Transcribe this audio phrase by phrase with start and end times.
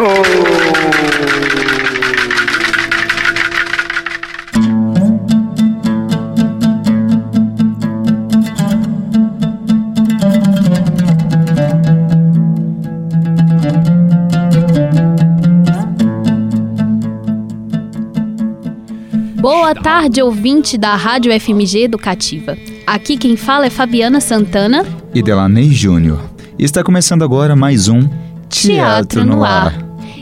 [19.83, 22.57] Tarde, ouvinte da Rádio FMG Educativa.
[22.87, 24.85] Aqui quem fala é Fabiana Santana.
[25.13, 26.21] E Delaney Júnior.
[26.57, 28.07] Está começando agora mais um
[28.47, 29.77] Teatro no Ar.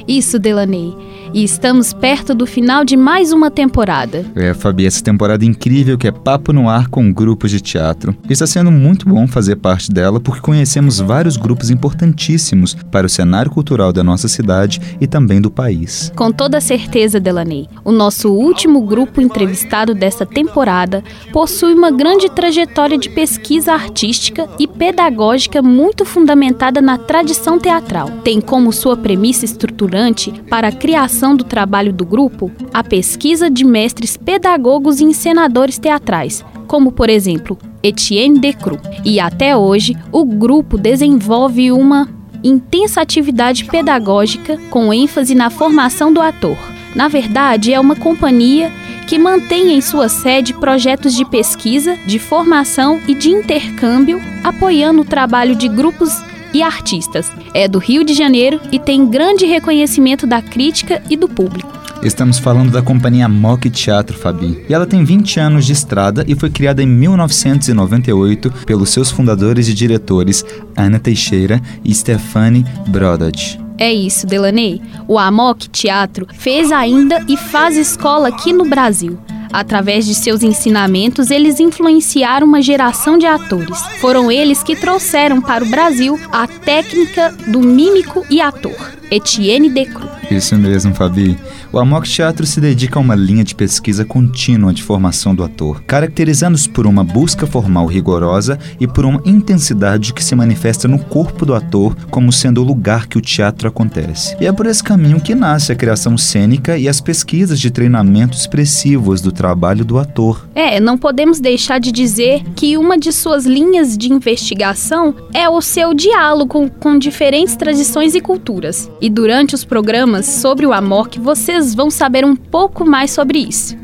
[0.08, 0.98] Isso, Delaney.
[1.34, 4.26] E estamos perto do final de mais uma temporada.
[4.36, 8.14] É, Fabi, essa temporada incrível que é Papo no Ar com grupos de teatro.
[8.30, 13.50] Está sendo muito bom fazer parte dela porque conhecemos vários grupos importantíssimos para o cenário
[13.50, 16.12] cultural da nossa cidade e também do país.
[16.18, 22.98] Com toda certeza, Delaney, o nosso último grupo entrevistado dessa temporada possui uma grande trajetória
[22.98, 28.10] de pesquisa artística e pedagógica muito fundamentada na tradição teatral.
[28.22, 33.64] Tem como sua premissa estruturante para a criação do trabalho do grupo a pesquisa de
[33.64, 38.82] mestres pedagogos e encenadores teatrais, como por exemplo Etienne Decroux.
[39.06, 42.10] E até hoje, o grupo desenvolve uma
[42.44, 46.58] intensa atividade pedagógica com ênfase na formação do ator.
[46.96, 48.72] Na verdade, é uma companhia
[49.08, 55.06] que mantém em sua sede projetos de pesquisa, de formação e de intercâmbio, apoiando o
[55.06, 56.22] trabalho de grupos
[56.54, 57.32] e artistas.
[57.54, 61.82] É do Rio de Janeiro e tem grande reconhecimento da crítica e do público.
[62.04, 64.66] Estamos falando da companhia Mock Teatro, Fabi.
[64.68, 69.68] E ela tem 20 anos de estrada e foi criada em 1998 pelos seus fundadores
[69.68, 70.44] e diretores
[70.76, 73.60] Ana Teixeira e Stefani Brodach.
[73.78, 74.82] É isso, Delaney.
[75.08, 79.18] O Amok Teatro fez ainda e faz escola aqui no Brasil.
[79.54, 83.78] Através de seus ensinamentos, eles influenciaram uma geração de atores.
[84.00, 90.10] Foram eles que trouxeram para o Brasil a técnica do mímico e ator, Etienne Decroux.
[90.30, 91.38] Isso mesmo, Fabi.
[91.74, 95.82] O Amok Teatro se dedica a uma linha de pesquisa contínua de formação do ator,
[95.84, 101.46] caracterizando-se por uma busca formal rigorosa e por uma intensidade que se manifesta no corpo
[101.46, 104.36] do ator como sendo o lugar que o teatro acontece.
[104.42, 108.36] E é por esse caminho que nasce a criação cênica e as pesquisas de treinamento
[108.36, 110.46] expressivos do trabalho do ator.
[110.54, 115.62] É, não podemos deixar de dizer que uma de suas linhas de investigação é o
[115.62, 118.92] seu diálogo com diferentes tradições e culturas.
[119.00, 123.78] E durante os programas sobre o Amok, vocês vão saber um pouco mais sobre isso.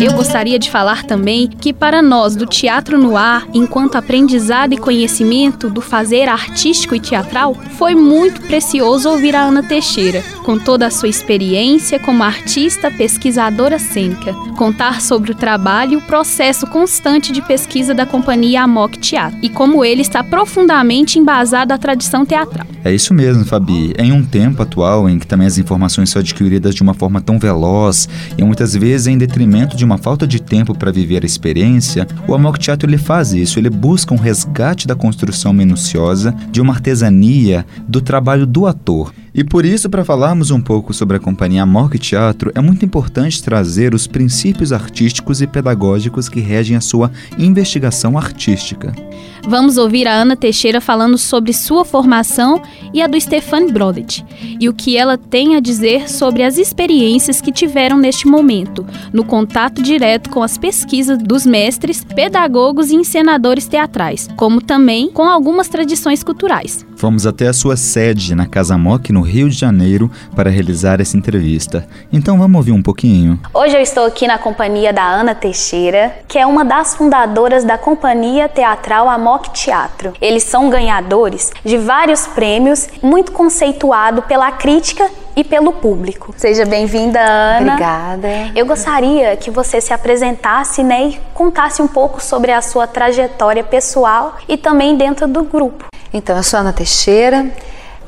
[0.00, 4.76] Eu gostaria de falar também que, para nós do Teatro no Ar, enquanto aprendizado e
[4.76, 10.86] conhecimento do fazer artístico e teatral, foi muito precioso ouvir a Ana Teixeira, com toda
[10.86, 17.32] a sua experiência como artista pesquisadora cênica, contar sobre o trabalho e o processo constante
[17.32, 22.66] de pesquisa da companhia Amok Teatro e como ele está profundamente embasado à tradição teatral.
[22.84, 23.94] É isso mesmo, Fabi.
[23.98, 27.38] Em um tempo atual em que também as informações são adquiridas de uma forma tão
[27.38, 32.06] veloz e muitas vezes em detrimento de uma falta de tempo para viver a experiência,
[32.26, 36.72] o Amok Teatro ele faz isso, ele busca um resgate da construção minuciosa, de uma
[36.72, 39.12] artesania, do trabalho do ator.
[39.34, 43.42] E por isso, para falarmos um pouco sobre a companhia Amok Teatro, é muito importante
[43.42, 48.94] trazer os princípios artísticos e pedagógicos que regem a sua investigação artística.
[49.42, 52.62] Vamos ouvir a Ana Teixeira falando sobre sua formação
[52.92, 54.24] e a do Stefan Brodet,
[54.60, 59.24] e o que ela tem a dizer sobre as experiências que tiveram neste momento, no
[59.24, 65.66] contato direto com as pesquisas dos mestres, pedagogos e encenadores teatrais, como também com algumas
[65.66, 66.86] tradições culturais.
[67.04, 71.18] Fomos até a sua sede na Casa Moc, no Rio de Janeiro, para realizar essa
[71.18, 71.86] entrevista.
[72.10, 73.38] Então vamos ouvir um pouquinho.
[73.52, 77.76] Hoje eu estou aqui na companhia da Ana Teixeira, que é uma das fundadoras da
[77.76, 80.14] companhia teatral Amok Teatro.
[80.18, 86.32] Eles são ganhadores de vários prêmios, muito conceituado pela crítica e pelo público.
[86.38, 87.72] Seja bem-vinda, Ana.
[87.72, 88.28] Obrigada.
[88.54, 93.62] Eu gostaria que você se apresentasse né, e contasse um pouco sobre a sua trajetória
[93.62, 95.84] pessoal e também dentro do grupo.
[96.14, 97.44] Então, eu sou Ana Teixeira.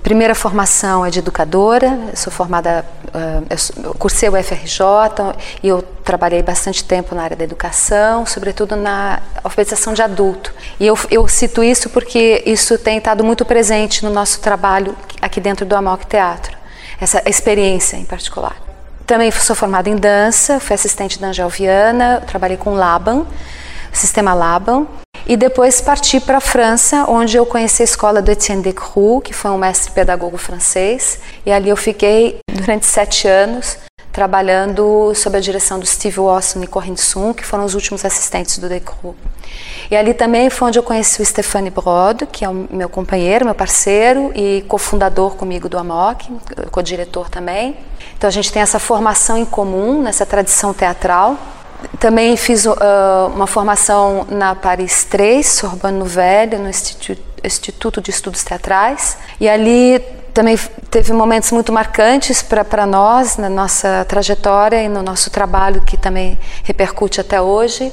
[0.01, 1.99] Primeira formação é de educadora.
[2.09, 2.87] Eu sou formada,
[3.83, 4.81] eu cursei o FRJ
[5.61, 10.55] e eu trabalhei bastante tempo na área da educação, sobretudo na alfabetização de adulto.
[10.79, 15.41] E eu, eu cito isso porque isso tem estado muito presente no nosso trabalho aqui
[15.41, 16.57] dentro do Amok Teatro
[17.01, 18.57] essa experiência em particular.
[19.05, 23.27] Também sou formada em dança, fui assistente da Angel Viana, trabalhei com Laban,
[23.93, 24.87] sistema Laban.
[25.29, 29.33] E depois parti para a França, onde eu conheci a escola do Etienne Decroux, que
[29.33, 31.19] foi um mestre pedagogo francês.
[31.45, 33.77] E ali eu fiquei durante sete anos
[34.13, 38.57] trabalhando sob a direção do Steve Wasson e Corinne Sun, que foram os últimos assistentes
[38.57, 39.15] do Decroux.
[39.91, 43.45] E ali também foi onde eu conheci o Stefani Brod, que é o meu companheiro,
[43.45, 46.31] meu parceiro e cofundador comigo do AMOC,
[46.71, 47.77] co-diretor também.
[48.17, 51.37] Então a gente tem essa formação em comum, nessa tradição teatral.
[52.07, 52.77] Também fiz uh,
[53.35, 59.19] uma formação na Paris 3, Sorbonne Nouvelle, no Instituto, Instituto de Estudos Teatrais.
[59.41, 59.99] E ali
[60.33, 60.57] também
[60.89, 66.39] teve momentos muito marcantes para nós, na nossa trajetória e no nosso trabalho, que também
[66.63, 67.93] repercute até hoje,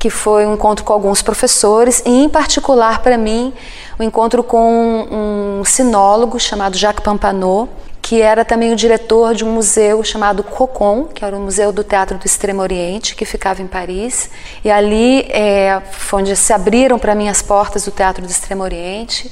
[0.00, 3.54] que foi um encontro com alguns professores, e em particular para mim,
[4.00, 7.68] o um encontro com um sinólogo chamado Jacques Pampano,
[8.08, 11.84] que era também o diretor de um museu chamado Cocon, que era o Museu do
[11.84, 14.30] Teatro do Extremo Oriente, que ficava em Paris.
[14.64, 18.62] E ali é, foi onde se abriram para mim as portas do Teatro do Extremo
[18.62, 19.30] Oriente.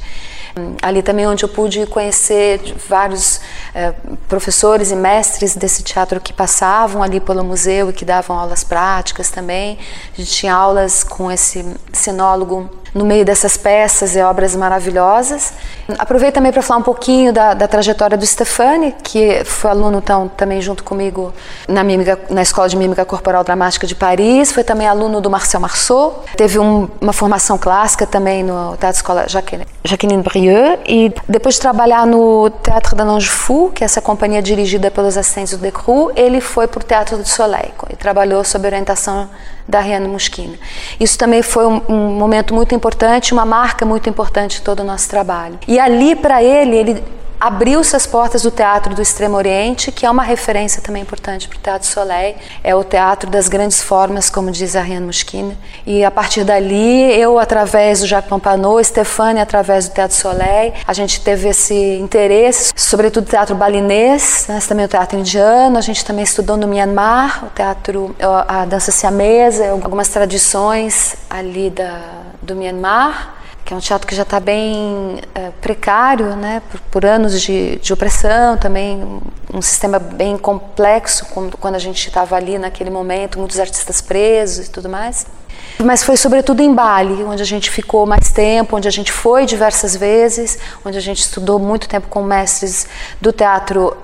[0.81, 3.41] Ali também onde eu pude conhecer vários
[3.75, 3.93] é,
[4.29, 9.31] professores e mestres desse teatro que passavam ali pelo museu e que davam aulas práticas
[9.31, 9.79] também.
[10.14, 15.53] A gente tinha aulas com esse sinólogo no meio dessas peças e obras maravilhosas.
[15.99, 20.29] Aproveito também para falar um pouquinho da, da, trajetória do Stefani, que foi aluno tão,
[20.29, 21.32] também junto comigo
[21.69, 25.61] na, mímica, na Escola de Mímica Corporal Dramática de Paris, foi também aluno do Marcel
[25.61, 30.23] Marceau, teve um, uma formação clássica também no Teatro Escola Jacqueline, Jacqueline
[30.87, 35.56] E depois de trabalhar no Teatro da Fou, que é essa companhia dirigida pelos assistentes
[35.56, 39.28] do Decru, ele foi para o Teatro do Soleil e trabalhou sob orientação
[39.69, 40.56] da Rihanna Muschina.
[40.98, 44.84] Isso também foi um, um, momento muito importante, uma marca muito importante de todo o
[44.84, 45.58] nosso trabalho.
[45.66, 47.04] E ali, para ele, ele
[47.41, 51.59] abriu-se as portas do Teatro do Extremo Oriente, que é uma referência também importante para
[51.59, 52.35] o Teatro Soleil.
[52.62, 55.56] É o teatro das grandes formas, como diz a Rihanna Muschina.
[55.87, 60.93] E a partir dali, eu, através do Jacques Pompano, Stefani, através do Teatro Soleil, a
[60.93, 65.79] gente teve esse interesse, sobretudo teatro balinês, né, também o teatro indiano.
[65.79, 68.15] A gente também estudou no Myanmar, o teatro,
[68.49, 72.00] a dança siamesa, algumas tradições ali da,
[72.43, 73.36] do Myanmar
[73.66, 77.76] que é um teatro que já está bem é, precário, né, por, por anos de,
[77.76, 79.20] de, opressão, também
[79.52, 84.68] um sistema bem complexo quando, quando a gente estava ali naquele momento, muitos artistas presos
[84.68, 85.26] e tudo mais.
[85.84, 89.44] Mas foi sobretudo em Bali, onde a gente ficou mais tempo, onde a gente foi
[89.44, 92.86] diversas vezes, onde a gente estudou muito tempo com mestres
[93.20, 93.96] do teatro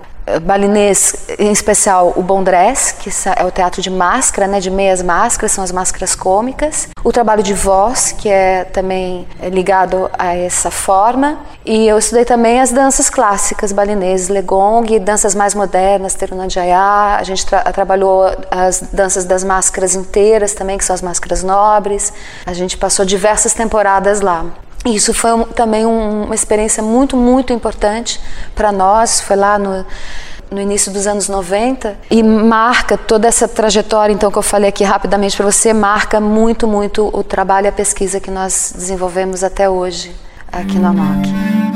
[0.43, 5.53] balinês, em especial o Bondress, que é o teatro de máscara, né, de meias máscaras,
[5.53, 6.89] são as máscaras cômicas.
[7.03, 11.39] O trabalho de voz, que é também eh, ligado a essa forma.
[11.65, 17.17] E eu estudei também as danças clássicas balinesas, Legong, danças mais modernas, Terunajaya.
[17.19, 22.13] A gente tra trabalhou as danças das máscaras inteiras também, que são as máscaras nobres.
[22.47, 24.47] A gente passou diversas temporadas lá.
[24.85, 28.21] Isso foi também um, uma experiência muito, muito importante
[28.55, 29.21] para nós.
[29.21, 29.85] Foi lá no,
[30.51, 34.85] no início dos anos 90 e marca toda essa trajetória, então, que eu falei aqui
[34.85, 39.69] rapidamente para você, marca muito, muito o trabalho e a pesquisa que nós desenvolvemos até
[39.69, 40.15] hoje
[40.53, 41.72] aqui na MOC.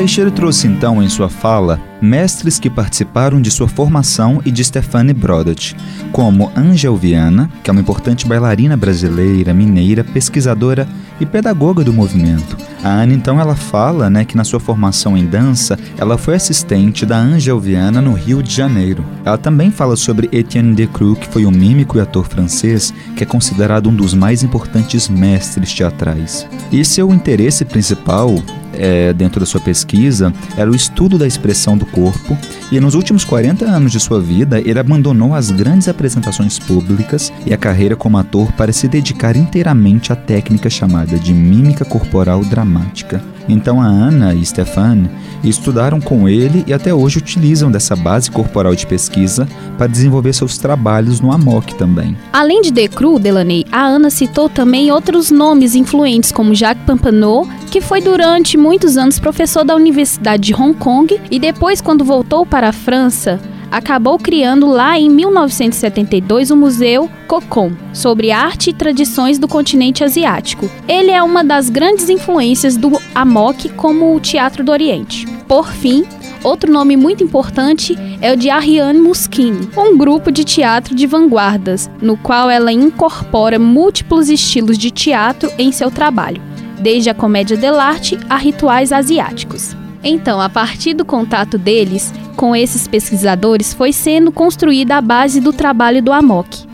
[0.00, 5.12] Teixeira trouxe então em sua fala mestres que participaram de sua formação e de Stefani
[5.12, 5.76] Brodat,
[6.10, 10.88] como Angel Viana, que é uma importante bailarina brasileira, mineira, pesquisadora
[11.20, 12.56] e pedagoga do movimento.
[12.82, 17.04] A Ana então ela fala, né, que na sua formação em dança, ela foi assistente
[17.04, 19.04] da Angel Viana no Rio de Janeiro.
[19.22, 23.26] Ela também fala sobre Etienne Decroux, que foi um mímico e ator francês, que é
[23.26, 26.46] considerado um dos mais importantes mestres teatrais.
[26.72, 28.42] E seu interesse principal
[28.80, 32.36] é, dentro da sua pesquisa era o estudo da expressão do corpo,
[32.72, 37.52] e nos últimos 40 anos de sua vida, ele abandonou as grandes apresentações públicas e
[37.52, 43.22] a carreira como ator para se dedicar inteiramente à técnica chamada de mímica corporal dramática.
[43.50, 45.08] Então a Ana e Stefan
[45.42, 50.58] estudaram com ele e até hoje utilizam dessa base corporal de pesquisa para desenvolver seus
[50.58, 52.16] trabalhos no AMOC também.
[52.32, 57.80] Além de Decru, Delaney, a Ana citou também outros nomes influentes como Jacques Pampano, que
[57.80, 62.68] foi durante muitos anos professor da Universidade de Hong Kong e depois quando voltou para
[62.68, 63.40] a França,
[63.70, 70.70] acabou criando lá em 1972 o Museu Cocon, sobre arte e tradições do continente asiático.
[70.88, 75.26] Ele é uma das grandes influências do Amok como o Teatro do Oriente.
[75.46, 76.04] Por fim,
[76.42, 81.90] Outro nome muito importante é o de Ariane Muschini, um grupo de teatro de vanguardas,
[82.00, 86.40] no qual ela incorpora múltiplos estilos de teatro em seu trabalho,
[86.80, 89.76] desde a comédia dell'arte a rituais asiáticos.
[90.02, 95.52] Então, a partir do contato deles com esses pesquisadores, foi sendo construída a base do
[95.52, 96.66] trabalho do AMOC.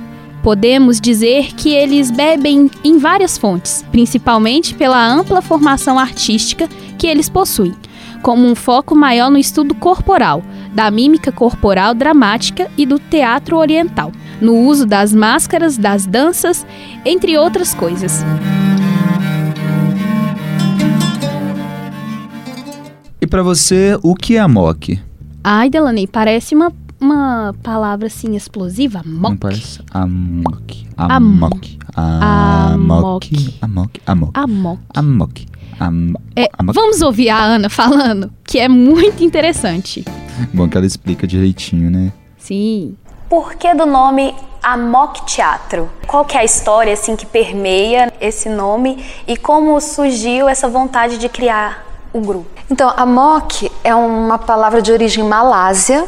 [0.42, 7.28] Podemos dizer que eles bebem em várias fontes, principalmente pela ampla formação artística que eles
[7.28, 7.74] possuem,
[8.22, 14.12] como um foco maior no estudo corporal, da mímica corporal dramática e do teatro oriental,
[14.40, 16.64] no uso das máscaras, das danças,
[17.04, 18.24] entre outras coisas.
[23.26, 25.00] E para você, o que é amok?
[25.42, 29.00] Ai, Delaney, parece uma, uma palavra assim explosiva.
[29.00, 29.20] Amok.
[29.20, 29.80] Não parece?
[29.90, 30.86] Amok.
[30.96, 31.78] Amok.
[31.96, 33.48] Amok.
[33.60, 34.00] Amok.
[34.06, 34.40] Amok.
[34.44, 34.80] Amok.
[34.94, 35.46] Amok.
[35.80, 36.72] Am É, amok.
[36.76, 40.04] vamos ouvir a Ana falando, que é muito interessante.
[40.54, 42.12] Bom que ela explica direitinho, né?
[42.38, 42.94] Sim.
[43.28, 45.90] Por que do nome Amok Teatro?
[46.06, 51.18] Qual que é a história assim que permeia esse nome e como surgiu essa vontade
[51.18, 51.85] de criar
[52.18, 52.48] o grupo?
[52.70, 56.06] Então, amok é uma palavra de origem malásia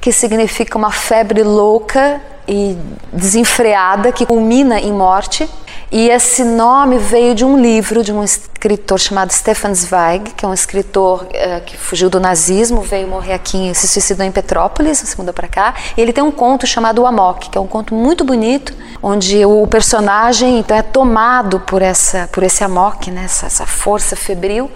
[0.00, 2.76] que significa uma febre louca e
[3.12, 5.48] desenfreada que culmina em morte.
[5.90, 10.48] E esse nome veio de um livro de um escritor chamado Stefan Zweig, que é
[10.48, 15.16] um escritor eh, que fugiu do nazismo, veio morrer aqui, se suicidou em Petrópolis, se
[15.16, 15.74] mudou para cá.
[15.96, 19.46] E ele tem um conto chamado O Amok, que é um conto muito bonito, onde
[19.46, 24.68] o personagem então é tomado por essa, por esse amok, né, essa, essa força febril.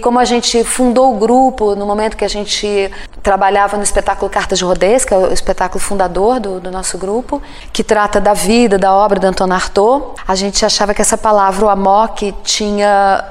[0.00, 2.90] Como a gente fundou o grupo no momento que a gente
[3.22, 7.42] trabalhava no espetáculo Cartas de Rodez, que é o espetáculo fundador do, do nosso grupo,
[7.72, 11.66] que trata da vida, da obra de Antonin Artaud, a gente achava que essa palavra,
[11.66, 13.24] o amok, tinha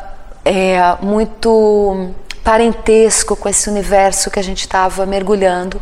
[0.43, 2.11] é, muito
[2.43, 5.81] parentesco com esse universo que a gente estava mergulhando.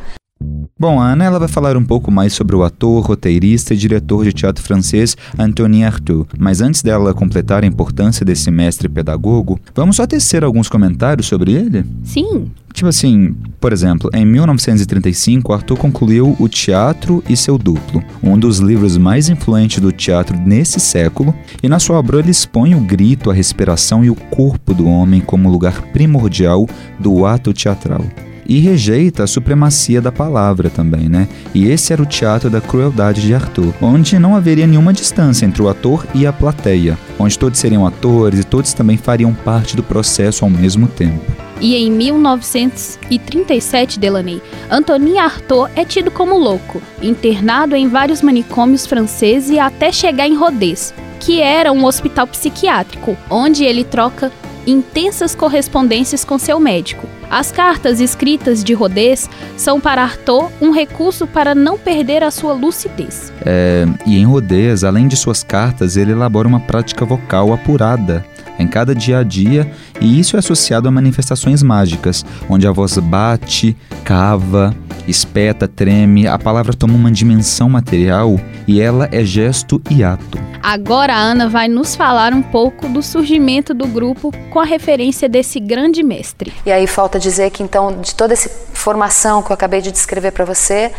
[0.80, 4.24] Bom, a Ana ela vai falar um pouco mais sobre o ator, roteirista e diretor
[4.24, 6.28] de teatro francês Antonin Artaud.
[6.38, 11.54] Mas antes dela completar a importância desse mestre pedagogo, vamos só tecer alguns comentários sobre
[11.54, 11.84] ele?
[12.04, 12.52] Sim.
[12.72, 18.60] Tipo assim, por exemplo, em 1935, Arthur concluiu O Teatro e Seu Duplo, um dos
[18.60, 23.32] livros mais influentes do teatro nesse século, e na sua obra ele expõe o grito,
[23.32, 26.68] a respiração e o corpo do homem como lugar primordial
[27.00, 28.06] do ato teatral.
[28.48, 31.28] E rejeita a supremacia da palavra também, né?
[31.54, 35.62] E esse era o teatro da crueldade de Arthur, onde não haveria nenhuma distância entre
[35.62, 39.84] o ator e a plateia, onde todos seriam atores e todos também fariam parte do
[39.84, 41.26] processo ao mesmo tempo.
[41.60, 49.58] E em 1937, Delaney, Antonin Artaud é tido como louco, internado em vários manicômios franceses
[49.58, 54.32] até chegar em Rodez, que era um hospital psiquiátrico, onde ele troca
[54.68, 57.08] intensas correspondências com seu médico.
[57.30, 62.54] As cartas escritas de Rodez são para Artaud um recurso para não perder a sua
[62.54, 63.32] lucidez.
[63.46, 68.26] É, e em Rodez, além de suas cartas, ele elabora uma prática vocal apurada
[68.60, 69.72] em cada dia a dia,
[70.02, 74.76] e isso é associado a manifestações mágicas, onde a voz bate, cava,
[75.08, 80.38] espeta, treme, a palavra toma uma dimensão material e ela é gesto e ato.
[80.62, 85.30] Agora a Ana vai nos falar um pouco do surgimento do grupo com a referência
[85.30, 86.54] desse grande mestre.
[86.66, 90.32] E aí falta dizer que então de toda essa formação que eu acabei de descrever
[90.32, 90.92] para você,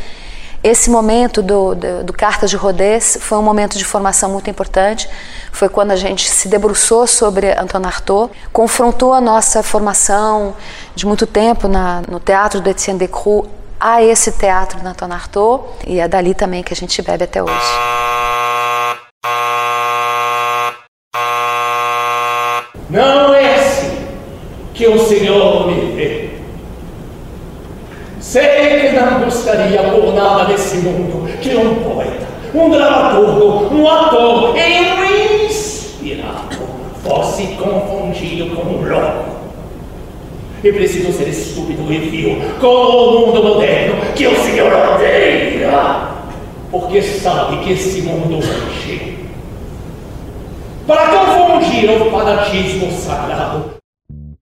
[0.62, 5.08] esse momento do, do, do, Cartas de Rodez foi um momento de formação muito importante.
[5.52, 10.56] Foi quando a gente se debruçou sobre Antonin Artaud, confrontou a nossa formação
[10.96, 13.48] de muito tempo na, no teatro do Etienne Decroux
[13.80, 17.52] a esse teatro do Artaud e é dali também que a gente bebe até hoje.
[22.90, 24.08] Não é assim
[24.75, 26.30] que o Senhor me vê.
[28.20, 34.56] Sei que não gostaria por nada desse mundo que um poeta, um dramaturgo, um ator
[34.56, 36.68] e um inspirador
[37.02, 39.27] fosse confundido com um louco.
[40.62, 46.08] E preciso ser estúpido e vil com o mundo moderno que o Senhor odeia,
[46.70, 49.18] porque sabe que esse mundo hoje,
[50.86, 53.78] para confundir o fanatismo sagrado,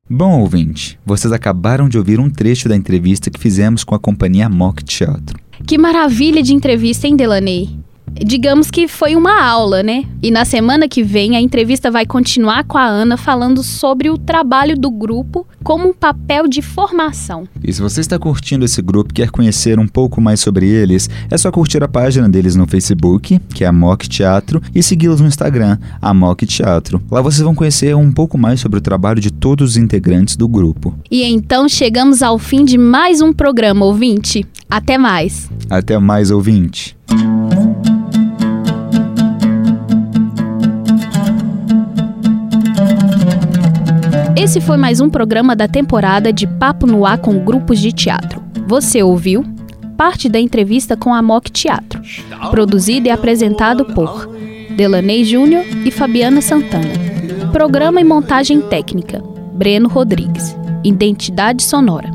[0.08, 4.48] Bom, ouvinte, vocês acabaram de ouvir um trecho da entrevista que fizemos com a companhia
[4.48, 5.36] Mock Teatro.
[5.66, 7.76] Que maravilha de entrevista, hein, Delaney?
[8.24, 10.04] Digamos que foi uma aula, né?
[10.22, 14.16] E na semana que vem a entrevista vai continuar com a Ana falando sobre o
[14.18, 17.46] trabalho do grupo como um papel de formação.
[17.62, 21.10] E se você está curtindo esse grupo e quer conhecer um pouco mais sobre eles,
[21.30, 25.20] é só curtir a página deles no Facebook, que é a Mock Teatro, e segui-los
[25.20, 27.02] no Instagram, a Mock Teatro.
[27.10, 30.48] Lá vocês vão conhecer um pouco mais sobre o trabalho de todos os integrantes do
[30.48, 30.94] grupo.
[31.10, 34.46] E então chegamos ao fim de mais um programa, ouvinte.
[34.68, 35.48] Até mais.
[35.70, 36.96] Até mais, ouvinte.
[44.36, 48.42] Esse foi mais um programa da temporada de Papo no Ar com grupos de teatro.
[48.66, 49.42] Você ouviu
[49.96, 52.02] parte da entrevista com a Mock Teatro,
[52.50, 54.28] produzido e apresentado por
[54.76, 56.92] Delaney Júnior e Fabiana Santana.
[57.50, 59.22] Programa e montagem técnica,
[59.54, 60.54] Breno Rodrigues.
[60.84, 62.10] Identidade sonora,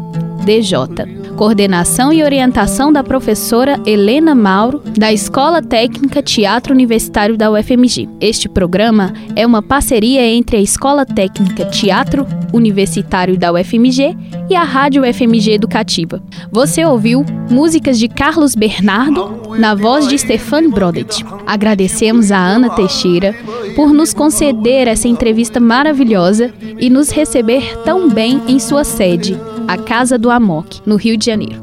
[0.45, 1.20] DJ.
[1.35, 8.07] Coordenação e orientação da professora Helena Mauro, da Escola Técnica Teatro Universitário da UFMG.
[8.19, 14.15] Este programa é uma parceria entre a Escola Técnica Teatro Universitário da UFMG
[14.49, 16.21] e a Rádio UFMG Educativa.
[16.51, 21.23] Você ouviu músicas de Carlos Bernardo na voz de Stefan Brodet.
[21.47, 23.35] Agradecemos a Ana Teixeira
[23.75, 29.37] por nos conceder essa entrevista maravilhosa e nos receber tão bem em sua sede,
[29.71, 31.61] a Casa do Amok, no Rio de Janeiro.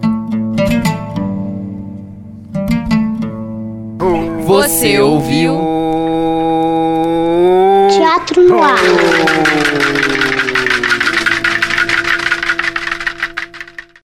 [4.47, 5.55] Você ouviu?
[7.91, 8.79] Teatro no ar.